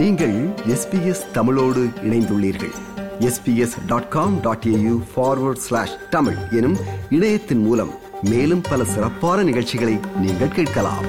நீங்கள் 0.00 0.48
எஸ்பிஎஸ் 0.48 1.30
தமிழோடு 1.32 1.88
இணைந்துள்ளீர்கள். 2.02 2.72
SBS 3.18 3.86
dot 3.86 4.08
com 4.08 4.40
dot 4.40 4.64
AU 4.66 5.02
forward 5.16 5.62
slash 5.66 5.96
Tamil 6.10 6.36
எனும் 6.50 6.76
இணையத்தின் 7.10 7.62
மூலம் 7.62 7.90
மேலும் 8.22 8.60
பல 8.70 8.84
சிறப்பான 8.84 9.42
நிகழ்ச்சிகளை 9.42 9.98
நீங்கள் 10.16 10.48
கேட்கலாம். 10.48 11.04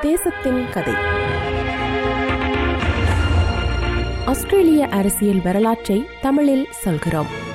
தேசத்தின் 0.00 0.68
கதை. 0.70 0.94
ஆஸ்திரேலிய 4.26 4.86
அரசியல் 4.86 5.42
வரலாற்றை 5.42 6.06
தமிழில் 6.20 6.66
சொல்கிறோம். 6.70 7.50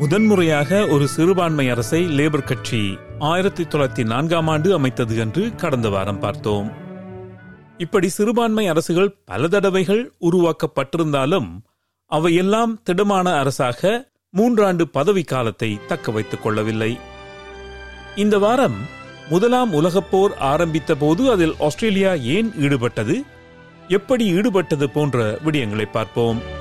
முதன்முறையாக 0.00 0.86
ஒரு 0.86 1.08
சிறுபான்மை 1.08 1.68
அரசை 1.68 2.06
லேபர் 2.06 2.44
கட்சி 2.44 2.98
ஆயிரத்தி 3.18 3.62
தொள்ளாயிரத்தி 3.64 4.04
நான்காம் 4.04 4.48
ஆண்டு 4.48 4.72
அமைத்தது 4.72 5.16
என்று 5.16 5.54
கடந்த 5.54 5.88
வாரம் 5.88 6.18
பார்த்தோம். 6.18 6.72
இப்படி 7.78 8.08
சிறுபான்மை 8.08 8.66
அரசுகள் 8.66 9.16
பல 9.24 9.48
தடவைகள் 9.48 10.12
உருவாக்கப்பட்டிருந்தாலும் 10.20 11.48
அவையெல்லாம் 12.06 12.82
திடமான 12.82 13.38
அரசாக 13.38 14.10
மூன்றாண்டு 14.36 14.82
பதவி 14.82 15.22
காலத்தை 15.22 15.78
தக்க 15.86 16.12
வைத்துக் 16.12 16.42
கொள்ளவில்லை. 16.42 16.98
இந்த 18.16 18.38
வாரம் 18.38 18.76
முதலாம் 19.30 19.72
உலகப் 19.72 20.10
போர் 20.10 20.36
ஆரம்பித்த 20.38 20.94
போது 20.94 21.30
அதில் 21.30 21.54
ஆஸ்திரேலியா 21.58 22.12
ஏன் 22.14 22.52
ஈடுபட்டது? 22.60 23.22
எப்படி 23.88 24.32
ஈடுபட்டது 24.32 24.84
போன்ற 24.84 25.38
விடயங்களை 25.44 25.84
பார்ப்போம். 25.92 26.58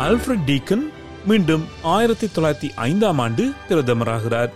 அல்ஃபிரட் 0.00 0.44
டீக்கன் 0.46 0.84
மீண்டும் 1.26 1.64
ஆயிரத்தி 1.82 2.26
தொள்ளாயிரத்தி 2.26 2.68
ஐந்தாம் 2.74 3.18
ஆண்டு 3.18 3.52
பிரதமராகிறார் 3.68 4.50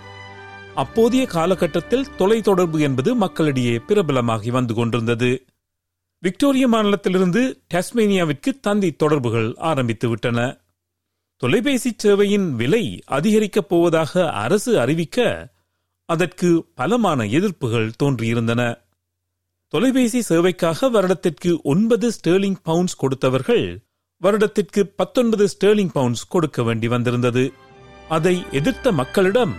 அப்போதைய 0.74 1.26
காலகட்டத்தில் 1.26 2.06
தொலைத்தொடர்பு 2.18 2.80
என்பது 2.80 3.14
மக்களிடையே 3.14 3.78
பிரபலமாகி 3.78 4.50
வந்து 4.50 4.74
கொண்டிருந்தது. 4.74 5.46
விக்டோரிய 6.18 6.68
மாநிலத்திலிருந்து 6.68 7.60
டாஸ்மேனியாவிற்கு 7.74 8.60
தந்தி 8.60 8.92
தொடர்புகள் 8.92 9.54
ஆரம்பித்து 9.54 10.08
விட்டன. 10.08 10.60
தொலைபேசி 11.36 11.96
சேவையின் 12.02 12.50
விலை 12.50 13.02
அதிகரிக்கப் 13.06 13.68
போவதாக 13.68 14.32
அரசு 14.32 14.80
அறிவிக்க 14.80 15.48
அதற்கு 16.04 16.66
பலமான 16.74 17.24
எதிர்ப்புகள் 17.24 17.92
தோன்றியிருந்தன. 18.02 18.78
தொலைபேசி 19.68 20.22
சேவைக்காக 20.28 20.90
வருடத்திற்கு 20.90 21.60
ஒன்பது 21.62 22.12
ஸ்டேர்லிங் 22.12 22.56
பவுண்ட்ஸ் 22.64 22.96
கொடுத்தவர்கள் 22.96 23.84
வருடத்திற்கு 24.24 24.82
பத்தொன்பது 25.00 25.44
ஸ்டேர்லிங் 25.52 25.94
பவுண்ட்ஸ் 25.94 26.28
கொடுக்க 26.28 26.62
வேண்டி 26.62 26.88
வந்திருந்தது. 26.94 27.44
அதை 28.16 28.34
எதிர்த்த 28.58 28.92
மக்களிடம் 29.00 29.54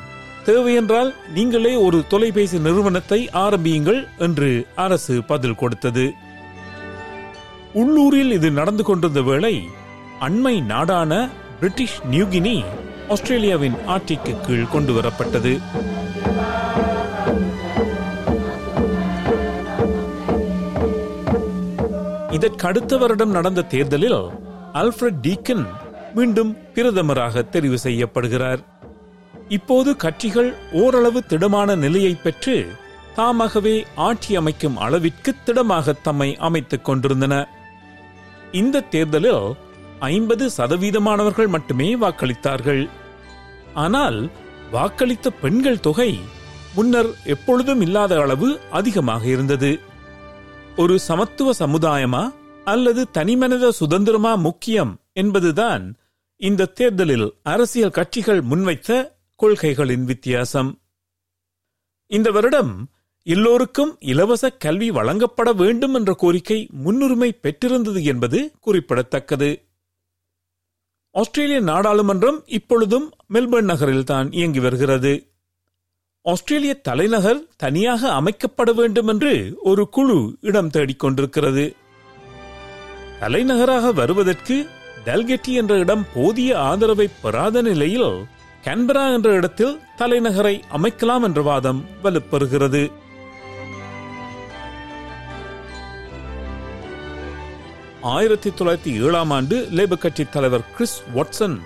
தேவையென்றால் 0.45 1.11
நீங்களே 1.35 1.73
ஒரு 1.85 1.99
தொலைபேசி 2.07 2.57
நிறுவனத்தை 2.59 3.19
ஆரம்பியுங்கள் 3.43 4.01
என்று 4.27 4.49
அரசு 4.85 5.15
பதில் 5.31 5.59
கொடுத்தது. 5.61 6.05
உள்ளூரில் 7.81 8.31
இது 8.31 8.49
நடந்து 8.59 8.83
கொண்டிருந்த 8.83 9.21
வேளை 9.29 9.55
அண்மை 10.27 10.55
நாடான 10.71 11.11
பிரிட்டிஷ் 11.59 11.99
நியூகினி 12.11 12.57
ஆஸ்திரேலியாவின் 13.15 13.77
ஆட்சிக்கு 13.95 14.33
கீழ் 14.45 14.71
கொண்டு 14.73 14.93
வரப்பட்டது 14.97 15.53
இதற்கு 22.37 22.63
அடுத்த 22.67 22.97
வருடம் 23.01 23.35
நடந்த 23.35 23.67
தேர்தலில் 23.73 24.19
அல்ஃபிரட் 24.75 25.19
டீக்கன் 25.21 25.65
மீண்டும் 26.15 26.57
பிரதமராக 26.73 27.43
தெரிவு 27.51 27.77
செய்யப்படுகிறார். 27.83 28.61
இப்போது 29.49 29.95
கட்சிகள் 29.95 30.53
ஓரளவு 30.71 31.25
திடமான 31.25 31.75
நிலையை 31.75 32.15
பெற்று 32.15 32.67
தாமாகவே 33.15 33.85
ஆட்சி 33.95 34.35
அமைக்கும் 34.35 34.77
அளவிற்கு 34.77 35.35
திடமாக 35.45 35.93
தம்மை 35.93 36.37
அமைத்துக் 36.37 36.85
கொண்டிருந்தன. 36.85 37.47
இந்த 38.51 38.79
தேர்தலில் 38.79 39.53
ஐம்பது 39.99 40.49
சதவீதமானவர்கள் 40.57 41.47
மட்டுமே 41.47 41.95
வாக்களித்தார்கள். 41.95 42.89
ஆனால் 43.73 44.29
வாக்களித்த 44.71 45.29
பெண்கள் 45.41 45.79
தொகை 45.79 46.19
முன்னர் 46.73 47.11
எப்பொழுதும் 47.25 47.81
இல்லாத 47.81 48.19
அளவு 48.19 48.59
அதிகமாக 48.71 49.25
இருந்தது. 49.25 49.79
ஒரு 50.75 50.99
சமத்துவ 50.99 51.51
சமுதாயமா? 51.59 52.31
அல்லது 52.65 53.11
தனிமனித 53.11 53.71
சுதந்திரமா 53.71 54.35
முக்கியம் 54.35 54.93
என்பதுதான் 55.13 55.83
இந்த 56.41 56.65
தேர்தலில் 56.65 57.27
அரசியல் 57.43 57.89
கட்சிகள் 57.89 58.41
முன்வைத்த 58.41 59.17
கொள்கைகளின் 59.39 60.03
வித்தியாசம். 60.03 60.79
இந்த 62.11 62.31
வருடம் 62.31 62.89
எல்லோருக்கும் 63.23 63.97
இலவச 63.99 64.49
கல்வி 64.49 64.91
வழங்கப்பட 64.91 65.53
வேண்டும் 65.53 65.93
என்ற 65.93 66.13
கோரிக்கை 66.13 66.67
முன்னுரிமை 66.71 67.29
பெற்றிருந்தது 67.33 68.03
என்பது 68.03 68.51
குறிப்பிடத்தக்கது. 68.59 69.51
ஆஸ்திரேலிய 71.11 71.61
நாடாளுமன்றம் 71.61 72.39
இப்பொழுதும் 72.45 73.07
மெல்பர்ன் 73.33 73.69
நகரில் 73.71 74.03
தான் 74.03 74.31
இயங்கி 74.31 74.59
வருகிறது. 74.59 75.13
ஆஸ்திரேலிய 76.21 76.73
தலைநகர் 76.73 77.41
தனியாக 77.55 78.21
அமைக்கப்பட 78.21 78.73
வேண்டும் 78.73 79.07
என்று 79.07 79.33
ஒரு 79.63 79.89
குழு 79.89 80.37
இடம் 80.41 80.69
தேடிக் 80.69 80.99
கொண்டிருக்கிறது 80.99 81.65
தலைநகராக 83.19 83.91
வருவதற்கு 83.91 84.67
டல்கெட்டி 85.05 85.53
என்ற 85.53 85.77
இடம் 85.77 86.05
போதிய 86.13 86.59
ஆதரவை 86.59 87.09
பெறாத 87.21 87.61
நிலையில் 87.61 88.25
கேன்பரா 88.63 89.13
என்ற 89.13 89.29
இடத்தில் 89.31 89.79
தலைநகரை 89.97 90.61
அமைக்கலாம் 90.77 91.23
என்ற 91.23 91.41
வாதம் 91.41 91.85
வலுப்பெறுகிறது. 92.03 92.91
ஆயிரத்தி 98.01 98.49
தொள்ளாயிரத்தி 98.49 99.03
ஏழாம் 99.03 99.29
ஆண்டு 99.29 99.67
லேபர் 99.71 99.97
கட்சி 99.97 100.25
தலைவர் 100.25 100.71
கிறிஸ் 100.71 101.03
வாட்சன் 101.15 101.59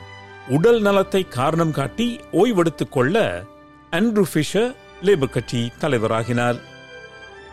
உடல் 0.47 0.81
நலத்தை 0.81 1.27
காரணம் 1.27 1.71
காட்டி 1.71 2.19
ஓய்வெடுத்துக் 2.31 2.91
கொள்ள 2.91 3.43
அண்ட்ரூ 3.91 4.23
ஃபிஷர் 4.33 4.75
லேபர் 5.01 5.29
கட்சி 5.29 5.71
தலைவராகினார். 5.79 6.59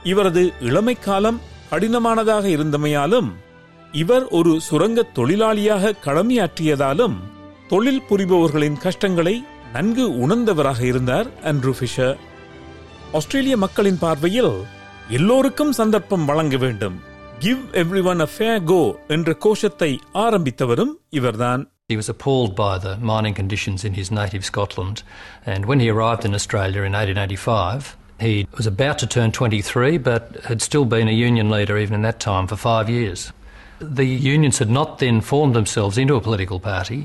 இவரது 0.02 0.52
இளமை 0.60 0.94
காலம் 0.94 1.40
கடினமானதாக 1.70 2.48
இருந்தமையாலும் 2.48 3.44
இவர் 3.95 4.25
ஒரு 4.29 4.51
சுரங்க 4.59 4.99
தொழிலாளியாக 5.15 5.93
கடமையாற்றியதாலும் 6.05 7.17
தொழில் 7.67 8.03
புரிபவர்களின் 8.09 8.77
கஷ்டங்களை 8.77 9.35
நன்கு 9.73 10.05
உணர்ந்தவராக 10.23 10.81
இருந்தார் 10.81 11.27
ஆண்ட்ரூ 11.43 11.73
ஃபிஷர் 11.79 12.17
ஆஸ்திரேலிய 13.11 13.55
மக்களின் 13.57 13.97
பார்வையில் 13.97 14.53
எல்லோருக்கும் 15.09 15.73
சந்தர்ப்பம் 15.73 16.25
வழங்க 16.25 16.57
வேண்டும் 16.57 16.97
give 17.39 17.61
everyone 18.03 18.19
a 18.19 18.29
fair 18.33 18.63
go 18.63 18.81
என்ற 19.07 19.35
கோஷத்தை 19.45 19.91
ஆரம்பித்தவரும் 20.25 20.95
இவர்தான் 21.19 21.63
He 21.89 21.97
was 21.97 22.09
appalled 22.09 22.55
by 22.55 22.73
the 22.77 22.91
mining 23.03 23.33
conditions 23.33 23.79
in 23.83 23.93
his 23.93 24.09
native 24.11 24.43
Scotland, 24.45 24.97
and 25.45 25.65
when 25.65 25.79
he 25.83 25.89
arrived 25.89 26.23
in 26.23 26.33
Australia 26.33 26.83
in 26.83 26.93
1885, 26.93 27.89
he 28.19 28.33
was 28.53 28.67
about 28.67 28.97
to 28.99 29.07
turn 29.07 29.29
23 29.31 29.97
but 29.99 30.23
had 30.45 30.61
still 30.61 30.85
been 30.85 31.09
a 31.09 31.17
union 31.21 31.49
leader 31.49 31.77
even 31.77 31.95
in 31.95 32.03
that 32.03 32.19
time 32.21 32.47
for 32.47 32.57
five 32.61 32.89
years. 32.89 33.21
The 33.99 34.05
unions 34.33 34.59
had 34.59 34.69
not 34.69 34.99
then 34.99 35.21
formed 35.21 35.55
themselves 35.55 35.97
into 35.97 36.15
a 36.15 36.21
political 36.21 36.59
party, 36.61 36.99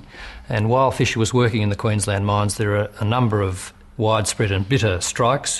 and 0.48 0.68
while 0.68 0.90
Fisher 0.90 1.18
was 1.18 1.32
working 1.32 1.62
in 1.62 1.70
the 1.70 1.76
Queensland 1.76 2.26
mines, 2.26 2.56
there 2.56 2.70
were 2.70 2.88
a 3.00 3.06
number 3.06 3.40
of 3.42 3.54
widespread 3.98 4.50
and 4.50 4.68
bitter 4.68 5.00
strikes, 5.02 5.52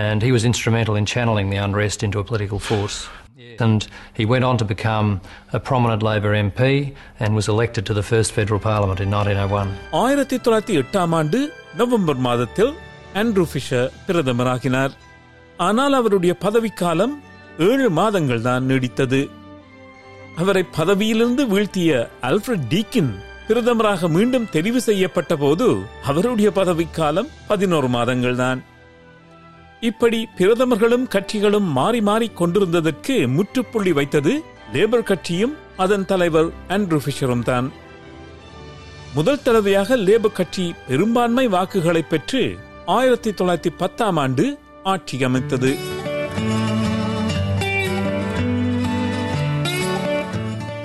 and 0.00 0.22
he 0.22 0.30
was 0.30 0.44
instrumental 0.44 0.94
in 0.94 1.06
channeling 1.06 1.48
the 1.50 1.56
unrest 1.58 2.02
into 2.02 2.18
a 2.18 2.24
political 2.24 2.58
force. 2.60 2.98
And 3.60 3.80
he 4.14 4.24
went 4.24 4.44
on 4.44 4.56
to 4.58 4.64
become 4.64 5.08
a 5.52 5.60
prominent 5.60 6.02
Labor 6.02 6.32
MP 6.40 6.60
and 7.18 7.34
was 7.34 7.48
elected 7.48 7.86
to 7.86 7.94
the 7.94 8.02
first 8.02 8.32
federal 8.32 8.60
parliament 8.60 9.00
in 9.00 9.10
1901. 9.10 9.72
ஆயிரத்தி 10.04 10.36
தொள்ளாயிரத்தி 10.44 10.76
எட்டாம் 10.82 11.14
ஆண்டு 11.20 11.40
November 11.80 12.20
மாதத்தில் 12.28 12.72
Andrew 13.14 13.44
Fisher 13.52 13.88
பிரதமராகினார் 14.06 14.94
ஆனால் 15.58 15.96
அவருடைய 16.00 16.32
பதவிக்காலம் 16.44 17.14
ஏழு 17.68 17.88
மாதங்கள் 18.00 18.46
தான் 18.48 18.66
நீடித்தது 18.70 19.20
அவரை 20.41 20.63
பதவியிலிருந்து 20.77 21.47
வீழ்த்திய 21.47 22.09
அல்ஃபிரட் 22.21 22.67
டீக்கின் 22.67 23.11
பிரதமராக 23.47 24.07
மீண்டும் 24.07 24.47
தெரிவு 24.51 24.77
செய்யப்பட்ட 24.77 25.35
போது 25.35 25.67
அவருடைய 26.03 26.51
பதவிக்காலம் 26.51 27.29
பதினோரு 27.47 27.87
மாதங்கள் 27.87 28.35
தான் 28.35 28.63
இப்படி 29.81 30.19
பிரதமர்களும் 30.37 31.05
கட்சிகளும் 31.15 31.67
மாறி 31.77 32.01
மாறி 32.01 32.31
கொண்டிருந்ததற்கு 32.39 33.15
முற்றுப்புள்ளி 33.27 33.91
வைத்தது 33.91 34.33
லேபர் 34.73 35.07
கட்சியும் 35.11 35.55
அதன் 35.77 36.05
தலைவர் 36.05 36.49
ஆண்ட்ரூ 36.69 36.99
ஃபிஷரும் 37.05 37.43
தான். 37.43 37.71
முதல் 39.13 39.41
தடவையாக 39.41 39.97
லேபர் 39.97 40.37
கட்சி 40.39 40.73
பெரும்பான்மை 40.87 41.47
வாக்குகளை 41.47 42.01
பெற்று 42.01 42.43
ஆயிரத்தி 42.85 43.31
தொள்ளாயிரத்தி 43.31 43.71
பத்தாம் 43.77 44.17
ஆண்டு 44.17 44.45
ஆட்சி 44.83 45.23
அமைத்தது. 45.23 45.92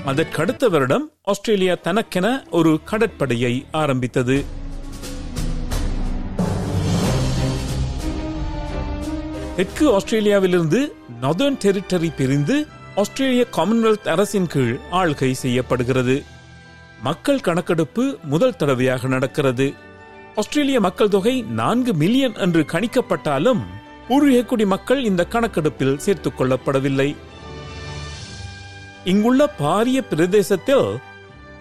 அதற்கடுத்த 0.08 0.68
வருடம் 0.68 1.10
ஆஸ்திரேலியா 1.22 1.74
தனக்கென 1.74 2.44
ஒரு 2.50 2.80
கடற்படையை 2.84 3.66
ஆரம்பித்தது. 3.70 4.44
தெற்கு 9.56 9.92
ஆஸ்திரேலியாவிலிருந்து 9.92 10.92
நதர்ன் 11.20 11.58
டெரிட்டரி 11.64 12.12
பிரிந்து 12.16 12.66
ஆஸ்திரேலிய 12.94 13.46
காமன்வெல்த் 13.56 14.08
அரசின் 14.08 14.46
கீழ் 14.46 14.78
ஆள்கை 14.90 15.30
செய்யப்படுகிறது. 15.30 16.24
மக்கள் 17.02 17.40
கணக்கெடுப்பு 17.40 18.18
முதல் 18.22 18.56
தடவையாக 18.56 19.08
நடக்கிறது. 19.08 19.74
ஆஸ்திரேலிய 20.34 20.80
மக்கள் 20.80 21.08
தொகை 21.08 21.42
நான்கு 21.42 21.94
மில்லியன் 21.94 22.34
என்று 22.34 22.64
கணிக்கப்பட்டாலும் 22.72 23.60
பூர்வீகக்குடி 24.08 24.66
மக்கள் 24.66 25.04
இந்த 25.04 25.24
கணக்கெடுப்பில் 25.24 25.98
சேர்த்துக் 25.98 26.40
கொள்ளப்படவில்லை. 26.40 27.16
இங்குள்ள 29.10 29.42
பாரிய 29.60 29.98
பிரதேசத்தில் 30.10 30.86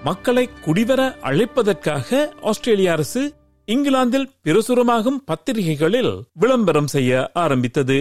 மக்களை 0.03 0.49
குடிவர 0.65 1.01
அழைப்பதற்காக 1.21 2.29
ஆஸ்திரேலிய 2.41 2.91
அரசு 2.91 3.21
இங்கிலாந்தில் 3.65 4.27
பிரசுரமாகும் 4.44 5.19
பத்திரிகைகளில் 5.25 6.11
விளம்பரம் 6.33 6.88
செய்ய 6.88 7.29
ஆரம்பித்தது. 7.33 7.97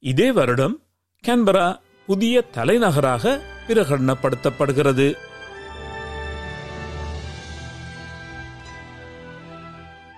இதே 0.00 0.32
வருடம் 0.32 0.76
கேன்பரா 1.24 1.66
புதிய 2.06 2.40
தலைநகராக 2.40 3.40
பிரகடனப்படுத்தப்படுகிறது 3.66 5.06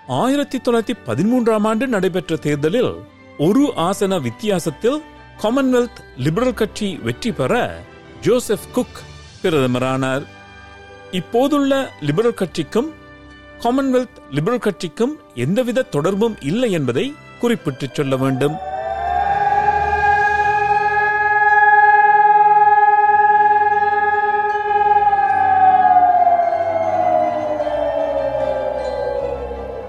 ஆயிரத்தி 0.09 0.59
தொள்ளாயிரத்தி 0.59 0.95
பதிமூன்றாம் 1.07 1.67
ஆண்டு 1.67 1.87
நடைபெற்ற 1.87 2.37
தேர்தலில் 2.37 2.95
ஒரு 3.39 3.73
ஆசன 3.77 4.21
வித்தியாசத்தில் 4.21 5.03
காமன்வெல்த் 5.43 6.01
லிபரல் 6.17 6.55
கட்சி 6.55 6.97
வெற்றி 6.97 7.33
பெற 7.33 7.83
ஜோசப் 8.21 8.73
குக் 8.73 8.99
பிரதமரானார். 9.43 10.27
இப்போதுள்ள 11.11 11.93
லிபரல் 12.01 12.35
கட்சிக்கும் 12.35 12.93
காமன்வெல்த் 13.59 14.17
லிபரல் 14.31 14.59
கட்சிக்கும் 14.59 15.19
எந்தவித 15.35 15.83
தொடர்பும் 15.83 16.37
இல்லை 16.41 16.73
என்பதை 16.73 17.15
குறிப்பிட்டுச் 17.41 17.95
சொல்ல 17.95 18.17
வேண்டும். 18.17 18.55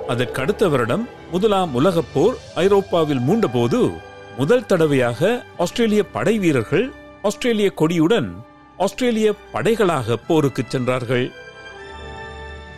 அதற்கடுத்த 0.09 0.69
வருடம் 0.69 1.07
முதலாம் 1.31 1.73
உலகப் 1.73 2.09
போர் 2.13 2.37
ஐரோப்பாவில் 2.55 3.19
மூண்டபோது 3.19 3.99
முதல் 4.37 4.65
தடவையாக 4.65 5.45
ஆஸ்திரேலிய 5.57 6.03
படை 6.03 6.39
வீரர்கள் 6.39 6.93
ஆஸ்திரேலிய 7.21 7.73
கொடியுடன் 7.77 8.29
ஆஸ்திரேலிய 8.77 9.33
படைகளாக 9.53 10.17
போருக்கு 10.27 10.63
சென்றார்கள். 10.67 11.31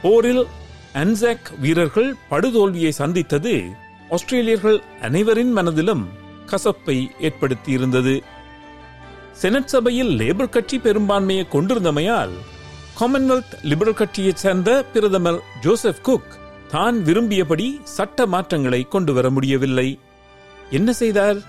போரில் 0.02 0.46
அன்சாக் 0.94 1.52
வீரர்கள் 1.60 2.16
படுதோல்வியை 2.32 2.90
சந்தித்தது 2.90 3.64
ஆஸ்திரேலியர்கள் 4.10 4.80
அனைவரின் 5.02 5.52
மனதிலும் 5.52 6.10
கசப்பை 6.46 7.08
ஏற்படுத்தியிருந்தது. 7.20 8.22
செனட் 9.32 9.68
சபையில் 9.68 10.20
லேபர் 10.20 10.50
கட்சி 10.50 10.80
பெரும்பான்மையை 10.80 11.48
கொண்டிருந்தமையால் 11.52 12.36
காமன்வெல்த் 13.00 13.56
லிபரல் 13.62 13.94
கட்சியைச் 13.94 14.38
சேர்ந்த 14.38 14.86
பிரதமர் 14.94 15.40
ஜோசப் 15.62 16.04
குக் 16.04 16.40
தான் 16.72 16.98
விரும்பியபடி 17.08 17.68
சட்ட 17.84 18.26
மாற்றங்களை 18.26 18.82
கொண்டு 18.84 19.14
வர 19.14 19.30
முடியவில்லை. 19.30 20.00
என்ன 20.70 20.94
செய்தார்? 20.94 21.40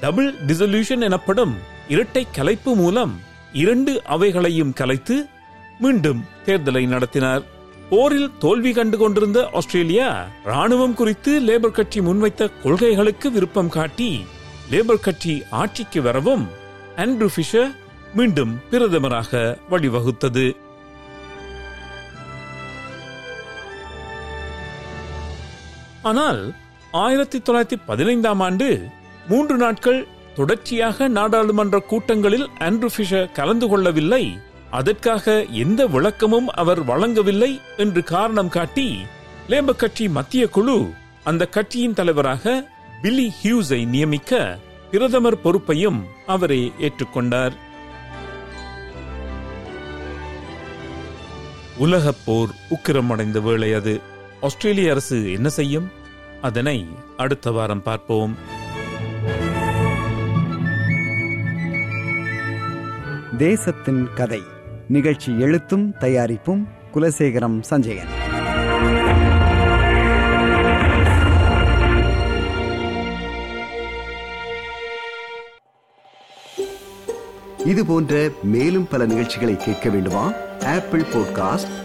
டபுள் 0.00 0.34
டிசல்யூஷன் 0.46 1.00
எனப்படும் 1.00 1.54
இரட்டை 1.88 2.26
கலைப்பு 2.36 2.74
மூலம் 2.74 3.12
இரண்டு 3.52 4.02
அவைகளையும் 4.04 4.72
கலைத்து 4.72 5.16
மீண்டும் 5.78 6.24
தேர்தலை 6.46 6.88
நடத்தினார். 6.88 7.44
போரில் 7.90 8.30
தோல்வி 8.38 8.72
கண்டு 8.72 8.96
கொண்டிருந்த 8.98 9.48
ஆஸ்திரேலியா 9.52 10.26
ராணுவம் 10.44 10.94
குறித்து 10.94 11.40
லேபர் 11.40 11.76
கட்சி 11.78 12.00
முன்வைத்த 12.00 12.50
கொள்கைகளுக்கு 12.62 13.30
விருப்பம் 13.30 13.68
காட்டி 13.68 14.10
லேபர் 14.70 15.04
கட்சி 15.06 15.42
ஆட்சிக்கு 15.50 16.02
வரவும் 16.02 16.46
ஆண்ட்ரூ 16.96 17.28
ஃபிஷர் 17.34 17.72
மீண்டும் 18.14 18.52
பிரதமராக 18.70 19.58
வழிவகுத்தது. 19.70 20.46
ஆனால் 26.06 26.40
ஆயிரத்தி 26.92 27.38
தொள்ளாயிரத்தி 27.38 27.76
பதினைந்தாம் 27.86 28.40
ஆண்டு 28.40 28.68
மூன்று 29.28 29.56
நாட்கள் 29.56 30.06
தொடர்ச்சியாக 30.34 31.08
நாடாளுமன்ற 31.08 31.78
கூட்டங்களில் 31.80 32.46
ஆண்ட்ரூ 32.58 32.88
ஃபிஷர் 32.96 33.32
கலந்து 33.32 33.68
கொள்ளவில்லை. 33.68 34.24
அதற்காக 34.70 35.44
எந்த 35.64 35.86
விளக்கமும் 35.86 36.48
அவர் 36.48 36.84
வழங்கவில்லை 36.84 37.60
என்று 37.76 38.02
காரணம் 38.02 38.48
காட்டி 38.48 38.88
லேபர் 39.48 39.76
கட்சி 39.76 40.08
மத்திய 40.08 40.48
குழு 40.48 40.90
அந்த 41.24 41.46
கட்சியின் 41.46 41.94
தலைவராக 41.94 42.54
பில்லி 43.02 43.32
ஹியூஸை 43.42 43.86
நியமிக்க 43.86 44.58
பிரதமர் 44.90 45.40
பொறுப்பையும் 45.40 46.00
அவரே 46.26 46.72
ஏற்றுக்கொண்டார். 46.80 47.54
உலகப் 51.76 52.22
போர் 52.24 52.52
உக்கிரமடைந்த 52.70 53.40
வேளை 53.42 53.72
அது. 53.72 54.14
ஆஸ்திரேலிய 54.46 54.90
அரசு 54.90 55.32
என்ன 55.32 55.48
செய்யும்? 55.48 55.90
அதனை 56.40 56.86
அடுத்த 57.16 57.50
வாரம் 57.50 57.82
பார்ப்போம். 57.82 58.36
தேசத்தின் 63.38 64.08
கதை. 64.14 64.42
நிகழ்ச்சி 64.88 65.40
எழுத்தும் 65.40 65.94
தயாரிப்பும் 65.98 66.68
குலசேகரம் 66.94 67.60
சஞ்சயன். 67.60 68.08
இது 77.64 77.86
போன்ற 77.86 78.28
மேலும் 78.42 78.88
பல 78.88 79.06
நிகழ்ச்சிகளை 79.06 79.56
கேட்க 79.56 79.88
வேண்டுமா? 79.88 80.32
Apple 80.64 81.02
podcast 81.02 81.84